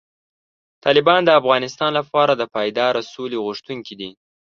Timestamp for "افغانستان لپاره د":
1.41-2.43